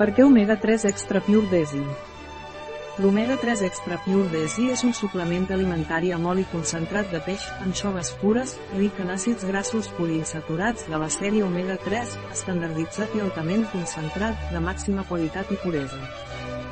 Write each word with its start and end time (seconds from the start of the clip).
Per 0.00 0.14
què 0.16 0.24
omega-3 0.24 0.86
Extra 0.88 1.20
Pure 1.20 1.44
Desi? 1.50 1.82
L'omega-3 3.04 3.60
Extra 3.66 3.98
Pure 4.00 4.30
Desi 4.32 4.70
és 4.72 4.80
un 4.88 4.94
suplement 4.96 5.44
alimentari 5.52 6.14
amb 6.16 6.30
oli 6.30 6.46
concentrat 6.48 7.12
de 7.12 7.20
peix, 7.26 7.44
anxoves 7.66 8.14
pures, 8.22 8.54
ric 8.78 8.96
en 9.04 9.12
àcids 9.12 9.44
grassos 9.50 9.90
poliinsaturats 9.98 10.88
de 10.88 11.02
la 11.04 11.10
sèrie 11.12 11.44
omega-3, 11.44 12.16
estandarditzat 12.32 13.12
i 13.12 13.20
altament 13.26 13.68
concentrat, 13.74 14.40
de 14.54 14.64
màxima 14.70 15.04
qualitat 15.04 15.52
i 15.52 15.60
puresa. 15.60 16.00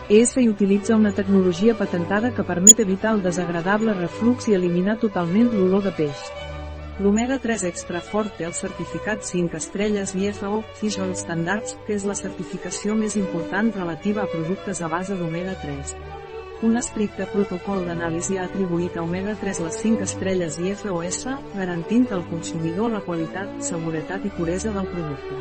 ESI 0.09 0.49
utilitza 0.49 0.97
una 0.97 1.13
tecnologia 1.13 1.77
patentada 1.77 2.33
que 2.33 2.49
permet 2.49 2.81
evitar 2.81 3.13
el 3.19 3.27
desagradable 3.29 3.93
reflux 4.01 4.49
i 4.49 4.57
eliminar 4.57 4.97
totalment 5.05 5.53
l'olor 5.53 5.85
de 5.85 5.93
peix. 6.01 6.31
L'omega-3 6.99 7.63
extra 7.69 8.01
fort 8.03 8.33
té 8.35 8.43
el 8.49 8.55
certificat 8.59 9.23
5 9.23 9.55
estrelles 9.55 10.17
IFO 10.19 10.65
Oil 11.05 11.13
Standards, 11.15 11.77
que 11.87 11.95
és 11.95 12.03
la 12.03 12.17
certificació 12.19 12.97
més 12.99 13.15
important 13.21 13.71
relativa 13.77 14.25
a 14.25 14.31
productes 14.33 14.81
a 14.83 14.89
base 14.91 15.15
d'omega-3. 15.15 15.93
Un 16.67 16.75
estricte 16.81 17.29
protocol 17.31 17.85
d'anàlisi 17.87 18.41
ha 18.41 18.49
atribuït 18.49 18.97
a 18.99 19.05
omega-3 19.07 19.61
les 19.63 19.79
5 19.85 20.03
estrelles 20.09 20.59
IFOS, 20.59 21.21
garantint 21.55 22.09
al 22.11 22.25
consumidor 22.33 22.91
la 22.91 23.05
qualitat, 23.07 23.53
seguretat 23.63 24.27
i 24.27 24.33
puresa 24.35 24.75
del 24.75 24.91
producte. 24.91 25.39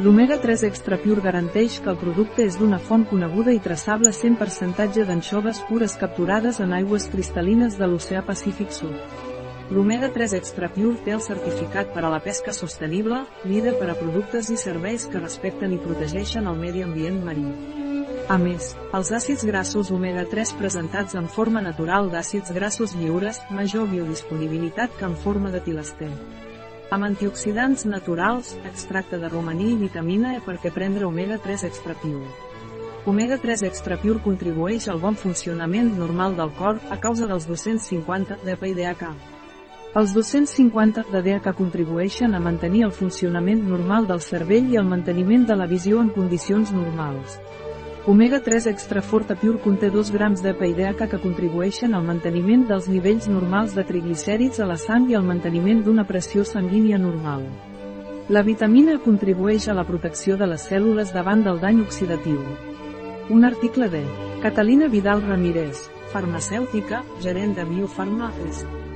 L'omega-3 0.00 0.64
Extra 0.64 0.96
Pure 1.02 1.20
garanteix 1.20 1.76
que 1.84 1.92
el 1.92 2.00
producte 2.00 2.46
és 2.48 2.56
d'una 2.56 2.78
font 2.80 3.04
coneguda 3.10 3.52
i 3.52 3.60
traçable 3.60 4.14
100% 4.16 5.04
d'anxoves 5.04 5.60
pures 5.68 5.98
capturades 6.00 6.62
en 6.64 6.72
aigües 6.72 7.10
cristal·lines 7.12 7.76
de 7.76 7.90
l'oceà 7.90 8.24
Pacífic 8.24 8.72
Sud. 8.72 9.28
L'omega-3 9.70 10.32
Extra 10.34 10.66
Pure 10.74 10.96
té 11.04 11.12
el 11.14 11.20
certificat 11.22 11.92
per 11.94 12.02
a 12.02 12.08
la 12.10 12.18
pesca 12.24 12.50
sostenible, 12.50 13.20
líder 13.46 13.76
per 13.78 13.92
a 13.92 13.94
productes 13.94 14.50
i 14.50 14.56
serveis 14.58 15.04
que 15.06 15.22
respecten 15.22 15.70
i 15.76 15.78
protegeixen 15.78 16.50
el 16.50 16.58
medi 16.58 16.82
ambient 16.82 17.20
marí. 17.22 17.46
A 18.30 18.38
més, 18.38 18.72
els 18.98 19.12
àcids 19.14 19.46
grassos 19.46 19.92
omega-3 19.94 20.56
presentats 20.58 21.14
en 21.14 21.30
forma 21.30 21.62
natural 21.62 22.10
d'àcids 22.10 22.50
grassos 22.54 22.96
lliures, 22.98 23.38
major 23.54 23.86
biodisponibilitat 23.94 24.98
que 24.98 25.06
en 25.06 25.14
forma 25.14 25.54
de 25.54 25.62
tilester. 25.62 26.10
Amb 26.90 27.06
antioxidants 27.06 27.86
naturals, 27.86 28.56
extracte 28.66 29.22
de 29.22 29.30
romaní 29.30 29.70
i 29.76 29.80
vitamina 29.86 30.34
E 30.34 30.44
perquè 30.46 30.74
prendre 30.74 31.06
omega-3 31.06 31.68
Extra 31.70 31.94
Pure. 32.02 32.26
Omega-3 33.06 33.68
Extra 33.70 34.02
Pure 34.02 34.18
contribueix 34.26 34.90
al 34.90 34.98
bon 34.98 35.14
funcionament 35.14 35.94
normal 35.98 36.34
del 36.34 36.50
cor 36.58 36.82
a 36.90 36.98
causa 36.98 37.30
dels 37.30 37.46
250 37.46 38.42
de 38.42 38.56
PIDH. 38.58 39.29
Els 39.92 40.12
250 40.14 41.02
de 41.10 41.20
DHA 41.20 41.52
contribueixen 41.58 42.36
a 42.36 42.40
mantenir 42.40 42.84
el 42.86 42.92
funcionament 42.94 43.64
normal 43.66 44.04
del 44.06 44.20
cervell 44.22 44.68
i 44.70 44.76
el 44.78 44.84
manteniment 44.86 45.48
de 45.48 45.56
la 45.58 45.66
visió 45.66 45.98
en 45.98 46.12
condicions 46.14 46.70
normals. 46.70 47.40
Omega-3 48.06 48.68
Extra 48.70 49.02
Forte 49.02 49.34
Pure 49.34 49.58
conté 49.64 49.90
2 49.90 50.12
grams 50.14 50.44
de 50.44 50.52
PIDH 50.54 51.08
que 51.10 51.18
contribueixen 51.18 51.96
al 51.98 52.06
manteniment 52.06 52.62
dels 52.68 52.86
nivells 52.86 53.26
normals 53.28 53.74
de 53.74 53.82
triglicèrids 53.88 54.60
a 54.62 54.68
la 54.70 54.76
sang 54.78 55.08
i 55.10 55.16
al 55.18 55.26
manteniment 55.26 55.82
d'una 55.82 56.06
pressió 56.06 56.44
sanguínia 56.46 56.98
normal. 56.98 57.42
La 58.28 58.44
vitamina 58.46 58.94
contribueix 59.02 59.66
a 59.66 59.74
la 59.74 59.84
protecció 59.88 60.36
de 60.38 60.46
les 60.52 60.68
cèl·lules 60.70 61.10
davant 61.10 61.42
del 61.42 61.58
dany 61.58 61.82
oxidatiu. 61.82 62.38
Un 63.28 63.42
article 63.44 63.90
de 63.90 64.04
Catalina 64.40 64.86
Vidal 64.86 65.26
Ramírez, 65.26 65.82
farmacèutica, 66.14 67.02
gerent 67.18 67.58
de 67.58 67.66
Biofarma 67.66 68.30
Est. 68.46 68.89